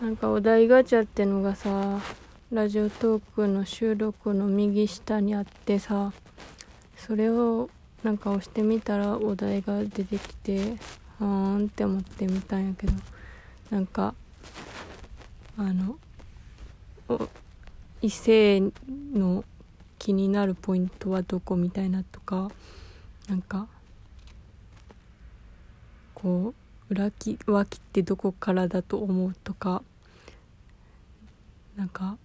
[0.00, 1.98] なんかお題ガチャってのがさ
[2.52, 6.12] ラジオトークの収録の右下にあってさ
[6.96, 7.68] それを
[8.04, 10.58] なんか押してみたらお題が出てきて
[11.18, 11.24] はー
[11.64, 12.92] んって思ってみたんやけど
[13.70, 14.14] なんか
[15.58, 15.96] あの
[18.00, 18.62] 異性
[19.12, 19.44] の
[19.98, 22.52] 気になるポイントはどこみたいなとか
[23.28, 23.66] なんか
[26.14, 29.82] こう浮気浮気ってどこからだと思うとか
[31.76, 32.16] なんか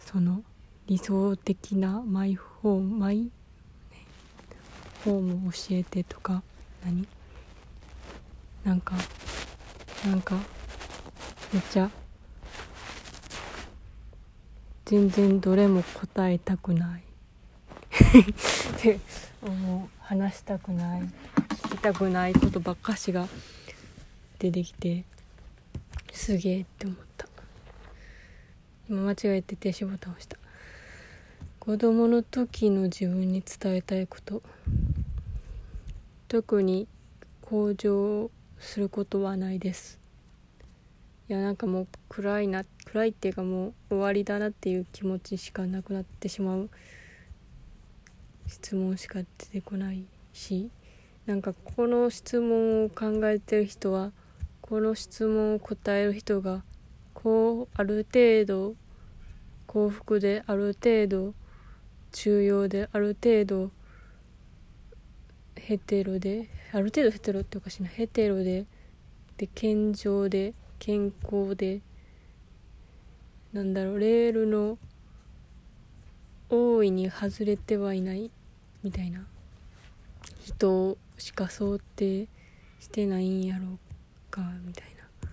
[0.00, 0.42] その
[0.86, 3.30] 理想的なマイホームマイ、ね、
[5.04, 6.42] ホームを教えてとか
[6.84, 7.06] 何？
[8.64, 8.94] なんか
[10.04, 10.36] なんか
[11.52, 11.90] めっちゃ
[14.84, 17.02] 全然どれも答えたくない。
[18.72, 18.98] って
[19.42, 19.88] 思う。
[20.00, 21.02] 話したくない。
[21.02, 23.28] 聞きたくないことばっかしが
[24.38, 25.04] 出てきて
[26.12, 27.26] すげえって思った。
[28.88, 30.36] 今間違えて停止ボタン押した。
[31.58, 34.42] 子供の時の自分に伝えたいこと。
[36.28, 36.86] 特に
[37.42, 39.98] 向上することはないです。
[41.28, 46.70] いやなんかもう暗いな暗いっていうかもう終わりだなっていう気持ちしかなくなってしまう。
[48.46, 50.70] 質問しか出てこないし。
[51.26, 54.12] なんかこの質問を考えてる人は
[54.68, 56.62] この質問を答える人が
[57.14, 58.74] こうある程度
[59.66, 61.32] 幸福である程度
[62.12, 63.70] 重要である程度
[65.56, 67.88] ヘテロである程度ヘテロっておかしいな。
[67.88, 68.66] ヘテロで
[69.38, 71.80] で健常で健康で
[73.54, 74.76] なんだろうレールの
[76.50, 78.30] 大いに外れてはいない
[78.82, 79.26] みたいな。
[80.44, 82.28] 人しか想定
[82.80, 83.87] してないんやろう
[84.38, 85.28] かみたいな。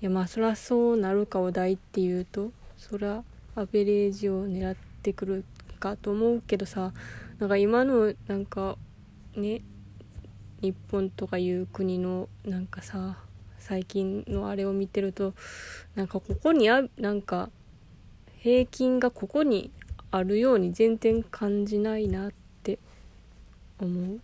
[0.00, 3.22] いやまあそらそうなるかお題っていうとそら
[3.54, 5.44] アベレージを狙ってくる
[5.80, 6.92] かと思うけどさ
[7.38, 8.76] なんか今のなんか
[9.34, 9.62] ね
[10.60, 13.16] 日本とかいう国のなんかさ
[13.58, 15.34] 最近のあれを見てると
[15.94, 17.50] なんかここにあなんか
[18.38, 19.72] 平均がここに
[20.10, 22.78] あるように全然感じないなって
[23.80, 24.20] 思う。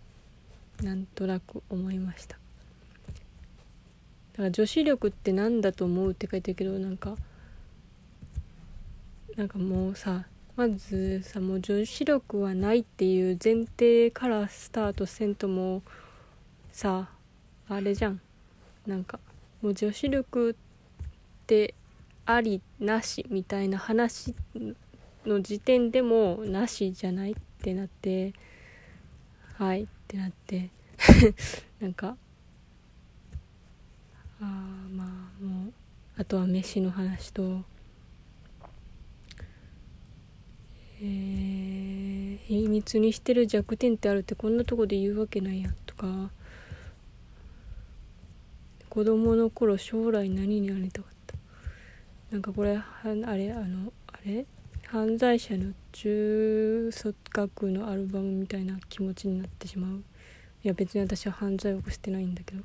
[0.83, 2.37] なんとなく思いました。
[4.35, 7.15] だから女子力って何だと思うって書いてるけどなんか
[9.37, 10.25] なんかもうさ
[10.57, 15.83] まずさもう女子力はないっていう前提からスタートせんとも
[16.73, 17.07] さ
[17.69, 18.19] あれじゃん。
[18.85, 19.19] なんか
[19.61, 20.55] もう女子力っ
[21.47, 21.73] て
[22.25, 24.35] ありなしみたいな話
[25.25, 28.33] の時点でもなしじゃないってなって。
[29.53, 30.69] はいってなって。
[31.79, 32.17] なんか
[34.41, 35.73] あーまあもう
[36.17, 37.63] あとは飯の話と
[41.01, 46.29] えー、秘密にしてる弱点ってあるってこんなとこで言うわけないやんとか。
[48.89, 51.35] 子供の頃将来何になりたかった？
[52.31, 54.45] なんかこれはあれあのあれ？
[54.87, 59.97] 犯罪者の中卒学のアルバムみたいな気持ちになってしまう。
[60.63, 62.63] いや別に私は犯罪を起こしてないんだけど。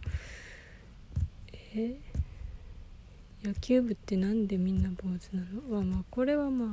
[1.75, 1.97] え？
[3.43, 5.63] 野球部ってなんでみんな坊主なの？
[5.69, 6.69] まあまあこれはまあ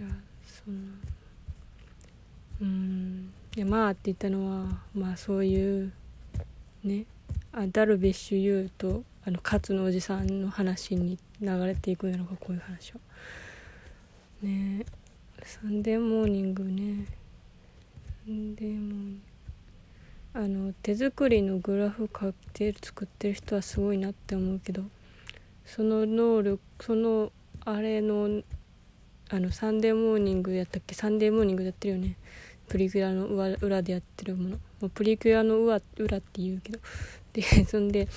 [0.00, 0.08] いや
[0.46, 0.92] そんな。
[2.60, 3.32] うん。
[3.56, 5.92] いやまあって言ったのはまあそういう
[6.82, 7.04] ね
[7.52, 13.00] あダルビッシュ有とあの勝のおじさんの話に流れていくのがこういう話を
[14.42, 14.86] ね。
[15.44, 17.06] サンデーモーニングね。
[18.26, 19.27] サンデーモーニング。
[20.34, 24.82] あの手作りのグラフ買って作ってる人はすごいなって思うけど
[25.64, 27.32] その能力その
[27.64, 28.42] あれの
[29.30, 30.94] あのサンデーモーニングやったっけ？
[30.94, 32.16] サンデーモーニングやってるよね。
[32.68, 34.58] プリキュアの裏でやってるもの。
[34.80, 36.78] もプリキュアの裏裏って言うけど。
[37.34, 38.08] で そんで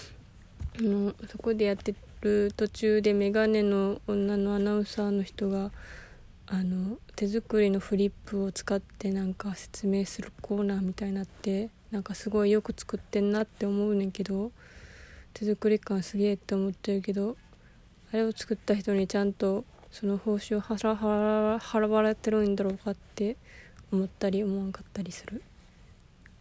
[0.79, 5.71] あのそこでやってる途中でメガネの女のアナウンサーの人が
[6.47, 14.51] あの手作りのフリップを使ってなんか説明するコーナーみたいになってなんかすごいよく作ってんなって思うねんけど
[15.33, 17.35] 手作り感すげえって思ってるけど
[18.13, 23.35] あれを作った人にちゃんとその報酬払払払われてるんだろうかって
[23.91, 25.43] 思ったり思わんかったりする。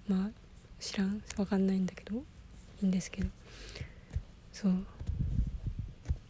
[0.06, 0.30] まあ
[0.78, 1.20] 知らん。
[1.36, 2.20] わかんないんだけどい
[2.82, 3.28] いんですけど。
[4.52, 4.72] そう。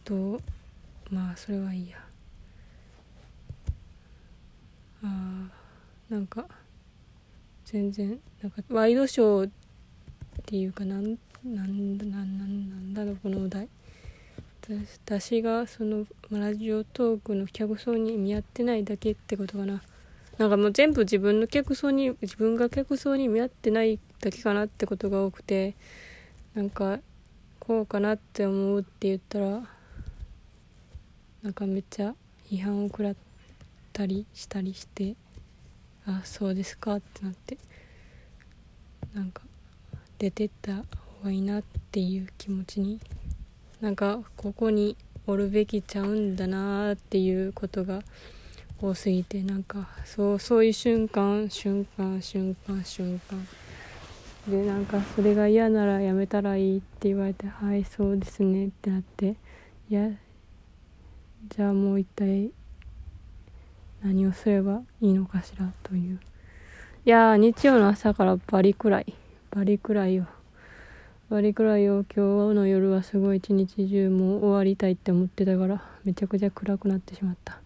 [0.03, 0.41] と
[1.11, 1.97] まあそれはいいや。
[5.03, 6.45] あーなんか
[7.71, 9.51] 全然なんかワイドショーっ
[10.45, 13.69] ていうかなんなんなんなんだろうこのお題
[15.05, 19.81] 私がそのラジオトークの客層に見合ってないだけってことかな
[20.37, 25.75] なんかもう全部自分の客層に自分が客層に見合ってないだけかなってことが多くて
[26.53, 26.99] なんか
[27.59, 29.61] こうかなって思うって言ったら
[31.41, 32.13] なんかめっちゃ
[32.49, 33.15] 批判を食らっ
[33.93, 35.15] たりしたりして
[36.05, 37.57] あそうですかってなって。
[39.13, 39.43] なんか
[40.17, 40.83] 出てった方
[41.25, 42.99] がいいなっていう気持ちに。
[43.81, 44.95] なんかここに
[45.27, 48.03] おるべきちゃうんだなっていうことが
[48.79, 53.47] 多すぎてなんかそうそういう瞬間瞬間瞬間瞬間。
[54.47, 59.35] でなんかそれが嫌ならやめたらいいって言われてはいそうですねってなって。
[59.89, 60.09] いや
[61.49, 62.51] じゃあもう一体
[64.03, 66.19] 何をすればいいのかしらという。
[67.05, 69.13] いや日曜の朝からバリくらい。
[69.51, 70.27] バリくらいよ。
[71.29, 77.59] バリくらいよ今日の夜はすごい一日中もう終わりたいって思ってたからめちゃくちゃ暗くなってしまった。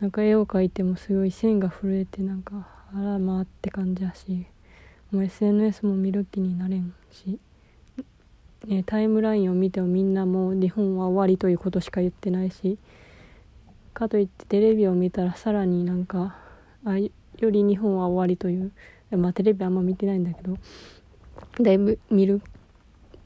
[0.00, 4.46] なんか絵を描いてもすごい線が震えてなんかあらまあって感じだし
[5.12, 7.38] もう SNS も見る気になれんし、
[8.66, 12.78] ね、タイムラインを見てもみんなもう日本は終わりということしか言ってないし
[13.92, 16.36] かといってテレビを見たらさらになんか
[16.84, 18.72] あより日本は終わりという。
[19.16, 20.56] まあテレビあんま見てないんだけど。
[21.60, 22.40] だいぶ見る。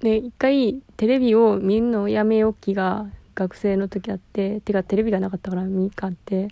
[0.01, 4.61] で一回テレビを見るのをやめよう気が学生の時あって。
[4.61, 6.49] てかテレビがなかったから見かって。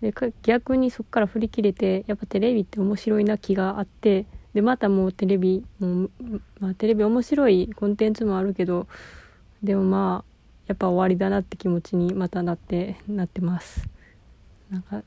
[0.00, 0.12] で
[0.42, 4.26] 逆にそっから振り切れてやっぱテレビって面白いな気があって。
[4.54, 6.10] でまたもうテレビもう、
[6.60, 8.86] まあ、テレビ面白いコンテンツもあるけど。
[9.62, 10.35] でもまあ
[10.66, 13.88] やっぱ終わりだなって気持ちにまたなってなってます。
[14.70, 15.02] なんか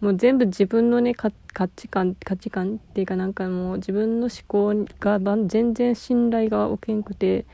[0.00, 7.46] もう全部自分のね価値観価値観っていうかなんかもう自分の思考が全然信頼がおけんくて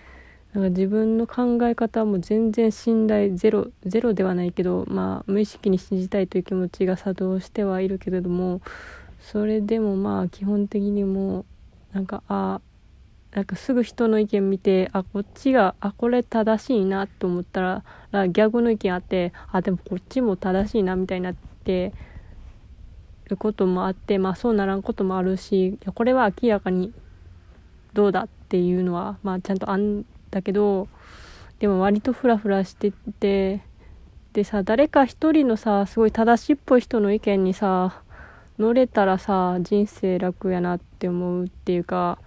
[0.52, 8.60] なんか自分の考え方も全然信頼ゼロゼロではないけどまあ無意識に信じたいという気持ちが作動してはいるけれども
[9.20, 11.44] それでもまあ基本的にも
[11.92, 12.60] なんかあ
[13.32, 21.34] なんかすぐ人の意見見てあこっちがあこれ正しいなと思ったら逆の意見あってあでもこっちも正しいなみたいになっ
[21.64, 21.92] て
[23.28, 26.92] ることもあってまあそうならんこともあるしいやこれは明らかに
[27.92, 30.88] どうだっていうのはまあちゃんとあんだけど
[31.60, 32.90] でも割とフラフラして
[33.20, 33.60] て
[34.32, 38.02] でさ誰か一人のさすごい正しいっぽい人の意見にさ
[38.58, 42.18] 乗れたらさ人生楽やなって思うっていうか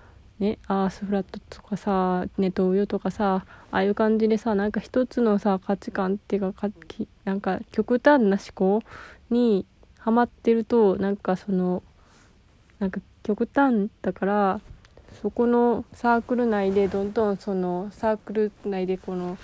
[0.43, 6.69] ねアースフラットとかさネトウヨとかさああいう感じでさなんか一つのさ価値観っていうか
[7.23, 8.83] なんか極端な思考
[9.29, 9.65] に
[9.97, 11.81] ハマってるとなんかその
[12.79, 14.61] なんか極端だから
[15.21, 19.37] そこのサークル内でどんどんそのサークル内でこの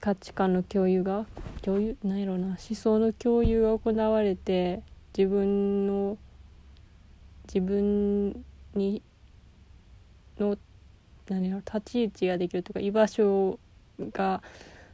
[0.00, 1.24] 価値観の共有が
[1.62, 4.82] 共有なんやろな思想の共有が行われて
[5.16, 6.18] 自分の
[7.46, 8.44] 自分
[8.74, 9.00] に
[10.38, 10.56] の
[11.28, 13.58] 何やろ立ち位置ができるとか居場所
[14.12, 14.42] が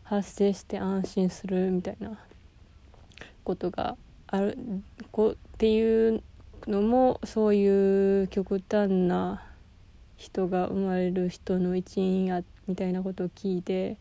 [0.03, 2.19] 発生して安心するみたいな
[3.45, 3.97] ことが
[4.27, 4.59] ある
[5.13, 6.23] こっていう
[6.67, 9.43] のもそういう極端な
[10.17, 13.97] 人が生まれる人の一員やみたいなことを聞いて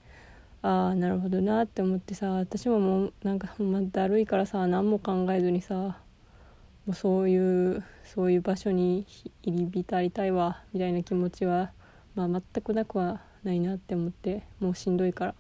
[0.62, 5.98] ああなるほどなって思ってさ私ももうなんかほんまだるいからさ何も考えずにさ
[6.86, 9.06] もうそういうそういう場所に
[9.44, 11.72] 入り浸りたいわみたいな気持ちは、
[12.16, 15.36] まあ、全くなくはないなって思ってもうしんどいから。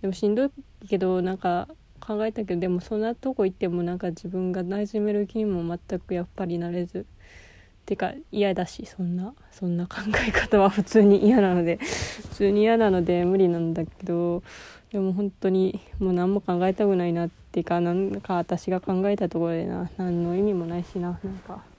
[0.00, 0.50] でもしんどい
[0.88, 1.68] けどなんか
[2.00, 7.04] 考えたけどでもそんなとこ行ってもなんか自分が馴染める気にも全くやっぱりなれず。
[7.86, 9.96] てか嫌だしそんなそんな考
[10.26, 14.42] え方は普通に嫌なので 普通に嫌なので無理なんだけど
[14.92, 21.70] でも本当にもう何も考えたくないなっていうかなんか私が考えたところでな何の意味もないしななんか。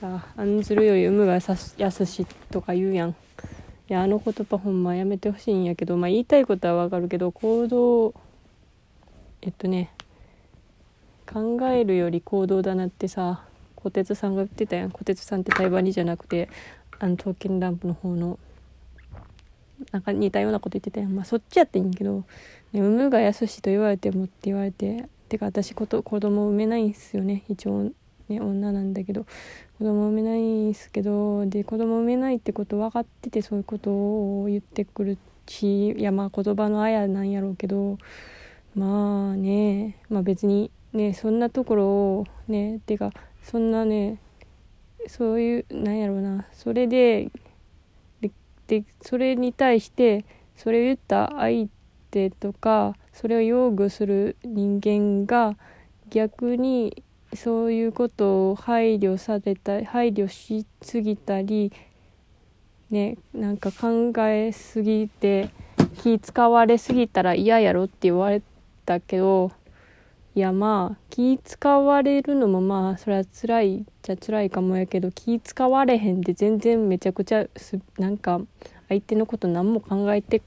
[0.00, 1.40] さ案ずるより有無が
[1.76, 3.10] やすしとか言うやん。
[3.10, 3.14] い
[3.88, 8.12] やあの言葉ほんまやめてほしいんやけどまあ言いたいことはわかるけど行動
[9.40, 9.90] えっとね
[11.26, 13.47] 考えるより行動だなってさ
[13.78, 14.90] 小鉄さんが言ってたやん。
[14.90, 16.48] 小鉄さんって対話にじゃなくて
[16.98, 18.38] あの刀剣乱舞の方の
[19.92, 21.14] なんか似たようなこと言ってたやん。
[21.14, 22.24] まあそっちやっていいんけど
[22.72, 27.44] 「ね、産むが安し」と言われてもって言われててか私こと子供産めないんすよね。
[27.48, 27.92] 一応
[28.28, 29.24] ね女なんだけど
[29.78, 37.98] 子供産めないんすけどで子供産めないってこと分かっててそういうことを言ってくるしいやまあ言葉のあやなんやろうけど
[38.74, 43.12] まあねまあ別にねそんなところをねてか
[43.50, 44.18] そんなね
[45.06, 46.46] そういうなんやろうな。
[46.52, 47.30] それで
[48.66, 51.68] でそれに対してそれを言った相
[52.10, 55.56] 手とかそれを擁護する人間が
[56.10, 57.02] 逆に
[57.34, 61.72] そういうことを配慮された配慮しすぎたり
[62.90, 65.48] ねなんか考えすぎて
[66.02, 68.42] 気使われすぎたら嫌やろって言われ
[68.84, 69.52] たけど
[70.34, 78.40] いやまあ気使われるのもまあそれは辛いじゃ辛いかもやけど気使われへんで全然めちゃくちゃすなんか
[78.88, 80.42] 相手のこと何も考えて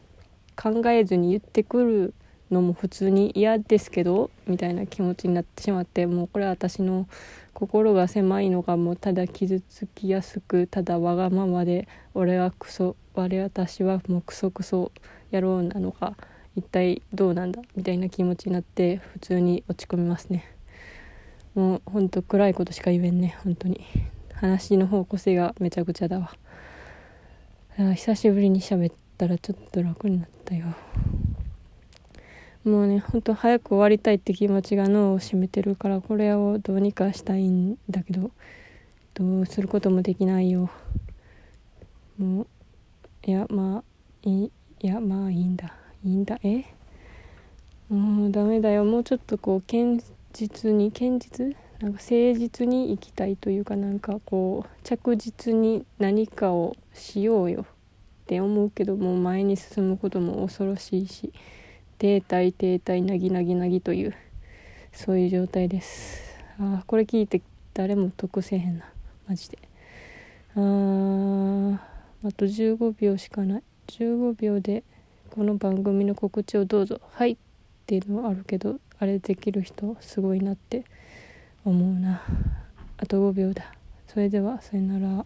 [0.56, 2.14] 考えずに言ってくる
[2.52, 7.08] のも普通に嫌ですけどみたいな気持ちになってしまってもうこれは私の
[7.54, 14.92] 心が狭いのがもうただ傷つきやすくただわがままで俺はクソ我私はもうクソクソ
[15.32, 16.16] 野郎なのか。
[16.56, 20.46] 一体どうなんだみたいな気持ちになって普通に落ち込みますね。
[21.56, 23.86] もうほんと暗いことしか言えんね本当に。
[24.34, 26.34] 話の方向性がめちゃくちゃだわ。
[27.78, 30.66] 久しぶりに喋ったらちょっと楽になったよ。
[32.64, 38.32] もうねほんと早く終わりたいって気持ちが脳を占めてるからこれをどうにかしたいんだけど
[39.14, 40.70] どうすることもできないよ。
[42.18, 42.48] もう
[43.26, 45.81] いやまあいいいやまあいいんだ。
[46.04, 46.40] いいんだ？
[46.44, 46.66] え？
[47.90, 48.84] もうダメだよ。
[48.86, 50.04] もうちょっとこう堅
[50.34, 51.56] 実に堅実？
[51.82, 57.66] なんか誠実に生きたいというかなんかこう着実に何かをしようよっ
[58.28, 61.34] て思うけどもう前に進むことも恐ろしいし
[61.98, 64.16] 停滞停滞なぎなぎなぎという
[64.94, 66.22] そういう状態です。
[66.60, 67.42] あこれ聞いて
[67.74, 68.86] 誰も得せへんな。
[69.28, 69.58] マジで。
[70.56, 71.78] あー
[72.24, 73.64] あと15秒しかない。
[73.88, 74.84] 15秒で
[75.32, 77.38] この番組の告知をどうぞ「はい」っ
[77.86, 80.84] ていうのはあるけどあれできる人すごいなって
[81.64, 82.22] 思うな。
[82.98, 83.74] あと5秒だ。
[84.08, 85.26] それではさよなら。